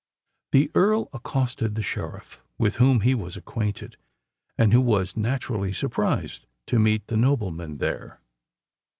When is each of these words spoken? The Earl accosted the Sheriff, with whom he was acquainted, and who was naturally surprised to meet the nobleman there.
The 0.51 0.71
Earl 0.73 1.09
accosted 1.13 1.75
the 1.75 1.83
Sheriff, 1.83 2.41
with 2.57 2.77
whom 2.77 3.01
he 3.01 3.13
was 3.13 3.37
acquainted, 3.37 3.97
and 4.57 4.73
who 4.73 4.81
was 4.81 5.15
naturally 5.15 5.71
surprised 5.73 6.47
to 6.65 6.79
meet 6.79 7.05
the 7.05 7.17
nobleman 7.17 7.77
there. 7.77 8.19